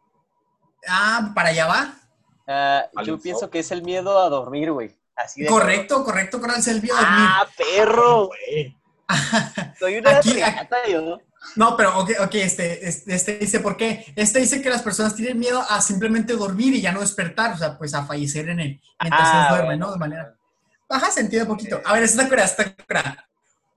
[0.89, 1.95] Ah, para allá va.
[2.47, 4.97] Ah, yo pienso que es el miedo a dormir, güey.
[5.17, 5.49] Así de.
[5.49, 7.11] Correcto, correcto, con el Selvio dormir.
[7.11, 8.29] ¡Ah, perro!
[8.29, 8.78] Güey.
[9.79, 10.41] Soy una Aquí-
[10.91, 11.19] yo.
[11.57, 14.05] No, pero ok, ok, este, este, este dice, ¿por qué?
[14.17, 17.57] Este dice que las personas tienen miedo a simplemente dormir y ya no despertar, o
[17.57, 19.87] sea, pues a fallecer en el, mientras Ah, duermen, bueno.
[19.87, 19.93] ¿no?
[19.93, 20.35] De manera...
[20.89, 21.81] Baja sentido un poquito.
[21.85, 23.29] A ver, esta cura, esta cura.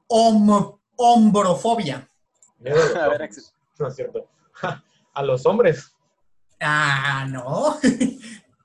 [0.07, 2.07] Hom- hombrofobia.
[2.59, 3.53] Miedo a ver, hombres.
[3.77, 4.27] No es cierto.
[5.13, 5.93] A los hombres.
[6.61, 7.77] Ah, no.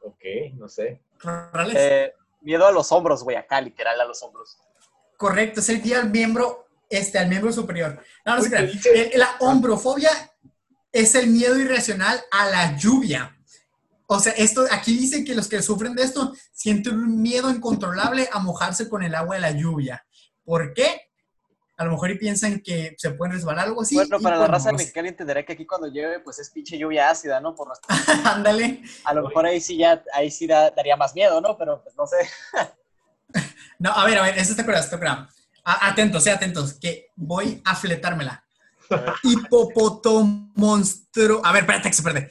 [0.03, 0.25] Ok,
[0.55, 1.01] no sé.
[1.75, 4.59] Eh, miedo a los hombros, güey, acá, literal, a los hombros.
[5.17, 8.03] Correcto, es el día al miembro, este, al miembro superior.
[8.25, 8.67] No, no se Uy, crean.
[8.67, 9.13] ¿qué dice?
[9.19, 10.11] La hombrofobia
[10.93, 13.33] es el miedo irracional a la lluvia.
[14.07, 18.29] O sea, esto, aquí dice que los que sufren de esto sienten un miedo incontrolable
[18.33, 20.07] a mojarse con el agua de la lluvia.
[20.45, 21.03] ¿Por qué?
[21.79, 23.97] A lo mejor y piensan que se pueden resbalar algo así.
[23.97, 27.11] bueno, para la pues raza mexicana entenderá que aquí cuando llueve, pues es pinche lluvia
[27.11, 27.55] ácida, ¿no?
[27.55, 27.71] Por
[28.25, 28.83] Ándale.
[29.05, 31.59] A lo mejor ahí sí ya, ahí sí da- daría más miedo, ¿no?
[31.59, 32.17] Pero pues no sé.
[33.79, 35.29] No, a ver, a ver, esto está curado, está curado.
[35.65, 38.45] A- Atentos, eh, atentos, que voy a fletármela.
[39.23, 41.41] Hipopotomonstro.
[41.45, 42.31] A ver, espérate que se pierde.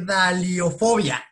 [0.00, 1.22] Hipopotomonstrosesquipedaliofobia.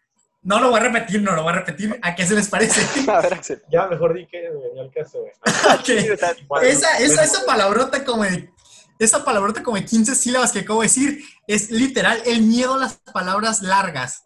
[0.43, 1.99] No lo voy a repetir, no lo voy a repetir.
[2.03, 2.81] ¿A qué se les parece?
[3.11, 3.63] A ver, Axel.
[3.71, 5.33] Ya, mejor di que venía al caso, güey.
[6.63, 8.51] Esa, esa, esa palabrota como de,
[8.99, 12.79] esa palabrota como de 15 sílabas que acabo de decir es literal el miedo a
[12.79, 14.25] las palabras largas.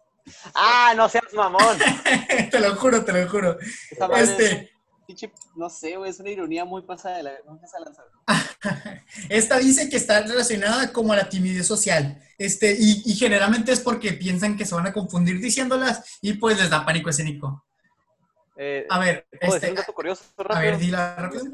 [0.53, 1.77] Ah, no seas mamón.
[2.51, 3.57] te lo juro, te lo juro.
[3.59, 4.73] Es Este,
[5.55, 7.31] no sé, güey, es una ironía muy pasada de la...
[9.29, 12.21] Esta dice que está relacionada como a la timidez social.
[12.37, 16.57] Este, y, y generalmente es porque piensan que se van a confundir diciéndolas y pues
[16.57, 17.65] les da pánico escénico.
[18.55, 21.45] Eh, A ver, ¿puedo decir este, un dato curioso a ver, dila rápido.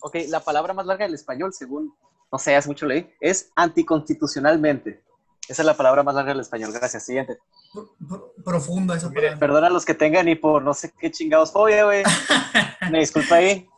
[0.00, 1.94] Ok, la palabra más larga del español, según,
[2.30, 5.02] no sé, hace mucho leí, es anticonstitucionalmente.
[5.48, 6.72] Esa es la palabra más larga del español.
[6.72, 7.04] Gracias.
[7.06, 7.38] Siguiente.
[7.72, 9.08] Pro- pro- Profundo eso.
[9.10, 12.02] Mire, para- Perdona a los que tengan y por no sé qué chingados fobia, güey.
[12.90, 13.68] Me disculpa ahí.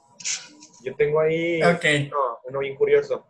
[0.83, 3.27] Yo tengo ahí uno, uno bien curioso.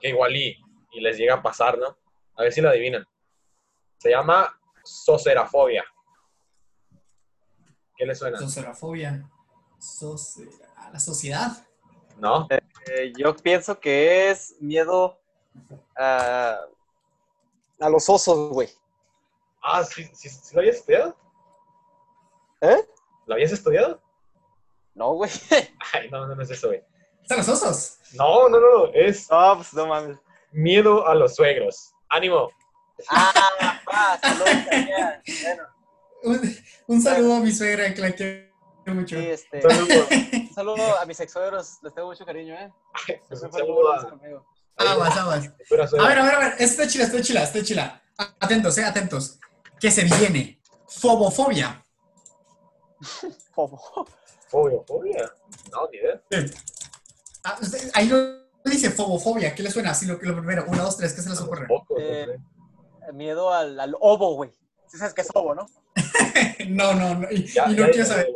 [0.00, 0.56] Que igual y,
[0.92, 1.96] y les llega a pasar, ¿no?
[2.36, 3.04] A ver si lo adivinan.
[3.98, 5.84] Se llama socerafobia.
[7.96, 8.38] ¿Qué le suena?
[8.38, 9.28] Socerafobia.
[9.78, 11.50] Soce- a la sociedad.
[12.18, 12.46] ¿No?
[12.50, 15.20] Eh, yo pienso que es miedo
[15.96, 16.58] a,
[17.80, 18.68] a los osos, güey.
[19.62, 21.16] Ah, ¿sí, sí, sí lo habías estudiado?
[22.60, 22.88] ¿Eh?
[23.26, 24.00] ¿Lo habías estudiado?
[24.94, 25.30] No, güey.
[25.92, 26.82] Ay, no, no, no es eso, güey.
[27.22, 27.98] ¿Están los osos?
[28.14, 30.18] No, no, no, es No, pues no mames.
[30.52, 31.92] miedo a los suegros.
[32.08, 32.50] ¡Ánimo!
[33.10, 33.32] Ah,
[33.86, 34.48] va, saludos.
[35.42, 35.62] Bueno,
[36.24, 36.56] Un,
[36.88, 38.48] un saludo a mi suegra que la quiero
[38.86, 39.16] mucho.
[39.16, 40.08] sí, este, Saludos.
[40.32, 41.78] un saludo a mis ex-suegros.
[41.82, 42.72] Les tengo mucho cariño, ¿eh?
[43.28, 44.18] Pues un saludo a...
[44.78, 45.46] Aguas, aguas.
[45.98, 46.54] A ver, a ver, a ver.
[46.58, 48.02] Está chila, está chila, está chila.
[48.40, 49.38] Atentos, eh, atentos.
[49.80, 50.60] Que se viene.
[50.88, 51.84] Fobofobia.
[53.54, 53.80] Fobo.
[54.48, 55.32] Fobia, fobia.
[55.72, 56.20] No, ni idea.
[57.44, 59.54] Ah, usted- ahí lo dice fobofobia.
[59.54, 59.90] ¿Qué le suena?
[59.90, 60.64] Así lo, lo primero.
[60.68, 61.12] Uno, dos, tres.
[61.12, 61.66] ¿Qué se les ocurre?
[61.98, 62.26] Eh,
[63.06, 63.12] no.
[63.12, 64.50] Miedo al, al ovo, güey.
[64.90, 65.66] Sí sabes qué es ovo, ¿no?
[66.68, 67.30] No, no, no.
[67.30, 68.26] Y, Ya, y no ya, quiero ya, saber.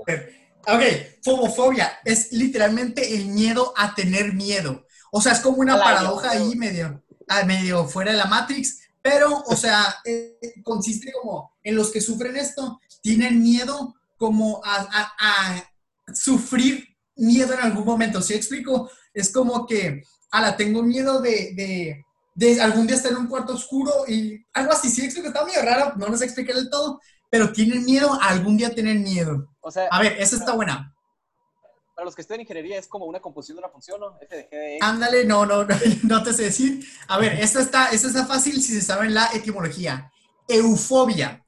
[0.67, 0.83] Ok,
[1.25, 4.87] fobofobia es literalmente el miedo a tener miedo.
[5.15, 9.43] O sea, es como una paradoja ahí medio, ah, medio fuera de la Matrix, pero,
[9.47, 15.13] o sea, eh, consiste como en los que sufren esto, tienen miedo como a, a-
[15.19, 15.65] a
[16.15, 18.23] sufrir miedo en algún momento.
[18.23, 18.91] ¿Sí explico?
[19.15, 23.55] Es como que, ala, tengo miedo de, de, de algún día estar en un cuarto
[23.55, 24.89] oscuro y algo así.
[24.91, 28.75] Sí explico, está medio raro, no nos expliqué del todo, pero tienen miedo algún día
[28.75, 29.49] tener miedo.
[29.61, 30.95] O sea, A ver, esa está buena.
[32.03, 34.19] Para los que estudian ingeniería es como una composición de una función, ¿no?
[34.19, 34.79] FDG.
[34.81, 36.85] Ándale, no, no, no, no te sé decir.
[37.07, 40.11] A ver, esta está, esta está fácil si se sabe la etimología.
[40.49, 41.45] Eufobia.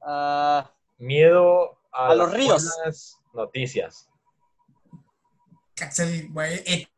[0.00, 3.18] Ah, Miedo a, A los ríos.
[3.34, 4.08] noticias.
[5.82, 6.88] Axel, güey,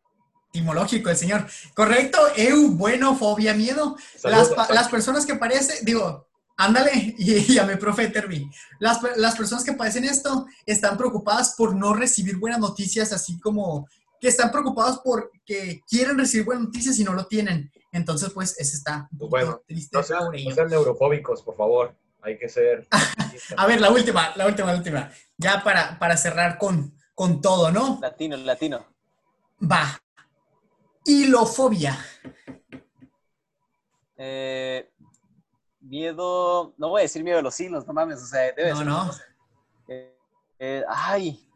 [0.52, 1.44] Etimológico el señor.
[1.74, 3.96] Correcto, eu, bueno, fobia, miedo.
[4.22, 6.28] Las, pa- las personas que padecen, digo,
[6.60, 8.50] ándale, y, mi profe Termi.
[8.78, 13.88] Las, las personas que padecen esto están preocupadas por no recibir buenas noticias, así como
[14.20, 17.72] que están preocupados porque quieren recibir buenas noticias y no lo tienen.
[17.92, 21.96] Entonces, pues, ese está un poquito Bueno, triste No sean neurofóbicos, por favor.
[22.22, 22.86] Hay que ser.
[23.56, 25.10] A ver, la última, la última, la última.
[25.38, 27.98] Ya para, para cerrar con, con todo, ¿no?
[28.02, 28.84] latino, latino.
[29.60, 30.00] Va.
[31.06, 31.98] Hilofobia.
[34.18, 34.90] Eh,
[35.90, 38.76] miedo, no voy a decir miedo a los hilos, no mames, o sea, debe No,
[38.78, 38.86] ser.
[38.86, 39.10] no.
[39.88, 40.16] Eh,
[40.58, 41.46] eh, ay,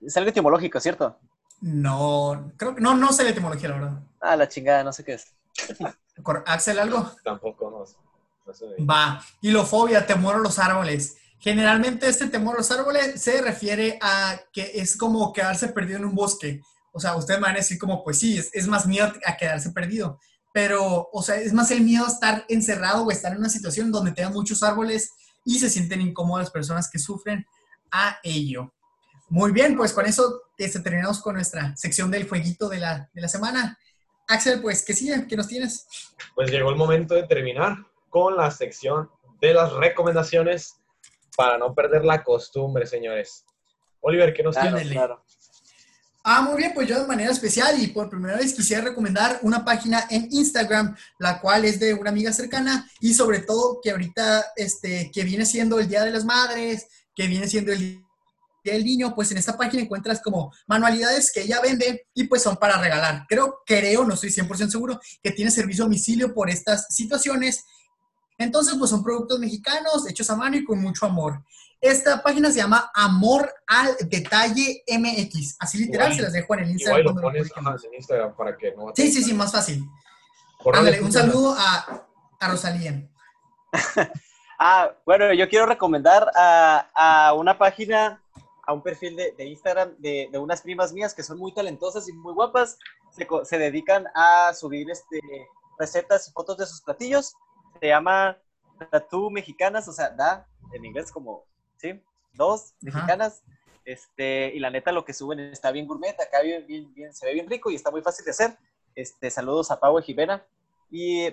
[0.00, 1.18] es algo etimológico, ¿cierto?
[1.60, 4.02] No, creo que no, no sé la etimología, la verdad.
[4.20, 5.34] Ah, la chingada, no sé qué es.
[6.46, 7.10] Axel, algo.
[7.24, 8.66] Tampoco no, no sé.
[8.84, 9.24] Va.
[9.40, 11.16] Hilofobia, temor a los árboles.
[11.38, 16.04] Generalmente este temor a los árboles se refiere a que es como quedarse perdido en
[16.06, 16.60] un bosque.
[16.92, 19.36] O sea, ustedes me van a decir como, pues sí, es, es más miedo a
[19.36, 20.18] quedarse perdido.
[20.54, 23.90] Pero, o sea, es más el miedo a estar encerrado o estar en una situación
[23.90, 25.10] donde tengan muchos árboles
[25.44, 27.44] y se sienten incómodas las personas que sufren
[27.90, 28.72] a ello.
[29.30, 33.20] Muy bien, pues con eso este, terminamos con nuestra sección del fueguito de la, de
[33.20, 33.76] la semana.
[34.28, 35.26] Axel, pues, ¿qué sigue?
[35.26, 35.86] ¿Qué nos tienes?
[36.36, 37.76] Pues llegó el momento de terminar
[38.08, 40.76] con la sección de las recomendaciones
[41.36, 43.44] para no perder la costumbre, señores.
[44.02, 44.92] Oliver, ¿qué nos Claro, tienes?
[44.92, 45.24] claro.
[46.26, 49.62] Ah, muy bien, pues yo de manera especial y por primera vez quisiera recomendar una
[49.62, 54.42] página en Instagram, la cual es de una amiga cercana y sobre todo que ahorita,
[54.56, 58.86] este, que viene siendo el Día de las Madres, que viene siendo el Día del
[58.86, 62.80] Niño, pues en esta página encuentras como manualidades que ella vende y pues son para
[62.80, 63.26] regalar.
[63.28, 67.66] Creo, creo, no estoy 100% seguro, que tiene servicio a domicilio por estas situaciones.
[68.38, 71.44] Entonces, pues son productos mexicanos hechos a mano y con mucho amor.
[71.84, 75.56] Esta página se llama Amor al Detalle MX.
[75.60, 77.04] Así literal, Igual- se las dejo en el Igual Instagram.
[77.04, 78.92] lo cuando lo pones ajá, en Instagram para que no...
[78.96, 79.84] Sí, sí, sí, más fácil.
[80.72, 82.06] Ándale, un saludo a,
[82.40, 83.08] a Rosalía.
[84.56, 88.22] Ah, bueno, yo quiero recomendar a, a una página,
[88.64, 92.08] a un perfil de, de Instagram de, de unas primas mías que son muy talentosas
[92.08, 92.78] y muy guapas.
[93.10, 95.20] Se, se dedican a subir este,
[95.76, 97.34] recetas y fotos de sus platillos.
[97.80, 98.38] Se llama
[98.92, 101.44] Tattoo Mexicanas, o sea, da en inglés como,
[101.84, 102.00] ¿sí?
[102.32, 103.42] Dos mexicanas.
[103.84, 107.26] Este, y la neta, lo que suben está bien gourmet, acá bien, bien, bien- se
[107.26, 108.56] ve bien rico y está muy fácil de hacer.
[108.94, 110.42] Este, saludos a Pau y Jimena.
[110.90, 111.28] Y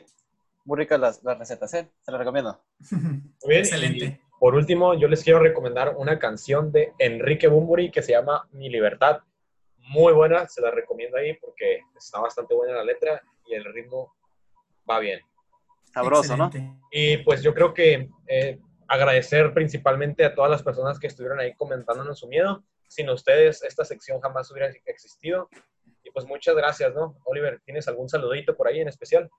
[0.65, 1.87] muy ricas las, las recetas, ¿eh?
[2.01, 2.59] Se las recomiendo.
[2.91, 4.05] Muy bien, Excelente.
[4.05, 8.47] y por último, yo les quiero recomendar una canción de Enrique Bumburi que se llama
[8.51, 9.21] Mi Libertad.
[9.77, 14.13] Muy buena, se la recomiendo ahí porque está bastante buena la letra y el ritmo
[14.89, 15.19] va bien.
[15.93, 16.45] Sabroso, ¿no?
[16.47, 16.79] Excelente.
[16.91, 18.59] Y pues yo creo que eh,
[18.91, 22.63] agradecer principalmente a todas las personas que estuvieron ahí comentándonos su miedo.
[22.87, 25.49] Sin ustedes, esta sección jamás hubiera existido.
[26.03, 27.15] Y pues muchas gracias, ¿no?
[27.23, 29.29] Oliver, ¿tienes algún saludito por ahí en especial?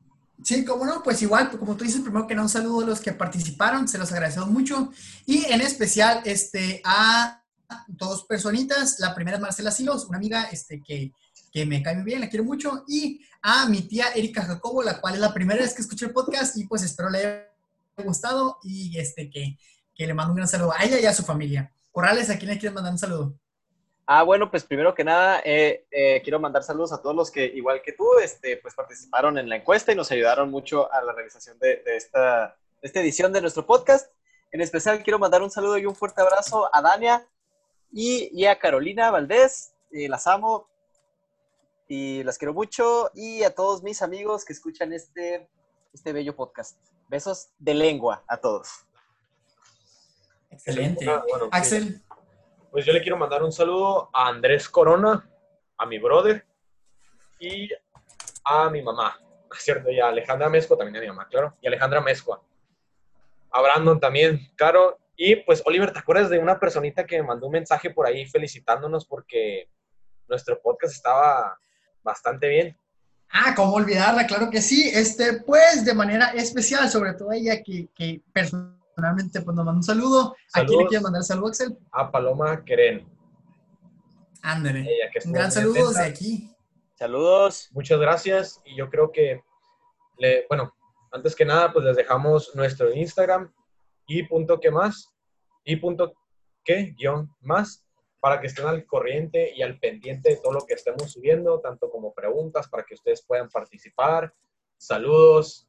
[0.43, 3.01] Sí, como no, pues igual, como tú dices, primero que nada, un saludo a los
[3.01, 4.91] que participaron, se los agradecemos mucho.
[5.27, 7.43] Y en especial este, a
[7.89, 8.99] dos personitas.
[9.01, 11.13] La primera es Marcela Silos, una amiga este, que,
[11.53, 12.85] que me cae muy bien, la quiero mucho.
[12.89, 16.13] Y a mi tía Erika Jacobo, la cual es la primera vez que escuché el
[16.13, 17.52] podcast y pues espero le haya
[17.97, 19.59] gustado y este, que,
[19.95, 21.73] que le mando un gran saludo a ella y a su familia.
[21.91, 23.35] Corrales, ¿a quién le quieres mandar un saludo?
[24.07, 27.45] Ah, bueno, pues primero que nada, eh, eh, quiero mandar saludos a todos los que,
[27.45, 31.13] igual que tú, este, pues participaron en la encuesta y nos ayudaron mucho a la
[31.13, 34.13] realización de, esta, esta edición de nuestro podcast.
[34.51, 37.27] En especial quiero mandar un saludo y un fuerte abrazo a Dania
[37.93, 39.73] y, y a Carolina Valdés.
[39.93, 40.69] Eh, las amo
[41.87, 43.11] y las quiero mucho.
[43.15, 45.49] Y a todos mis amigos que escuchan este,
[45.93, 46.79] este bello podcast.
[47.09, 48.87] Besos de lengua a todos.
[50.51, 51.09] Excelente.
[51.09, 51.51] Ah, bueno, sí.
[51.53, 52.03] Axel,
[52.71, 55.29] Pues yo le quiero mandar un saludo a Andrés Corona,
[55.77, 56.47] a mi brother
[57.39, 57.69] y
[58.45, 59.19] a mi mamá,
[59.59, 59.91] ¿cierto?
[59.91, 61.57] Y a Alejandra Mezcua, también a mi mamá, claro.
[61.61, 62.43] Y a Alejandra Mezcua.
[63.51, 64.99] A Brandon también, claro.
[65.15, 68.27] Y pues, Oliver, ¿te acuerdas de una personita que me mandó un mensaje por ahí
[68.27, 69.69] felicitándonos porque
[70.27, 71.59] nuestro podcast estaba
[72.03, 72.79] bastante bien?
[73.33, 74.27] Ah, ¿cómo olvidarla?
[74.27, 74.91] Claro que sí.
[74.93, 79.73] Este, pues, de manera especial, sobre todo a ella que, que personalmente pues, nos manda
[79.73, 80.37] un saludo.
[80.53, 80.89] ¿A quién le Saludos.
[80.89, 81.79] quiere mandar el saludo, Axel?
[81.93, 83.09] A Paloma Queren.
[84.43, 84.87] Ándale.
[85.25, 86.55] Un gran saludo desde aquí.
[86.95, 87.69] Saludos.
[87.73, 89.43] Muchas gracias y yo creo que,
[90.19, 90.75] le, bueno,
[91.11, 93.53] antes que nada, pues les dejamos nuestro Instagram
[94.07, 95.15] y punto que más,
[95.65, 96.15] y punto
[96.65, 97.85] que guion más,
[98.23, 101.91] para que estén al corriente y al pendiente de todo lo que estemos subiendo, tanto
[101.91, 104.33] como preguntas para que ustedes puedan participar,
[104.77, 105.69] saludos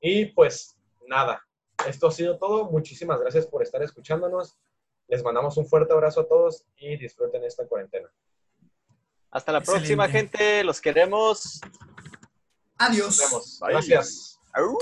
[0.00, 1.42] y pues nada,
[1.88, 2.66] esto ha sido todo.
[2.66, 4.58] Muchísimas gracias por estar escuchándonos.
[5.08, 8.12] Les mandamos un fuerte abrazo a todos y disfruten esta cuarentena.
[9.30, 9.80] Hasta la Excelente.
[9.86, 10.62] próxima, gente.
[10.62, 11.58] Los queremos.
[12.76, 13.18] Adiós.
[13.18, 13.60] Nos vemos.
[13.66, 14.38] Gracias.
[14.52, 14.76] Au.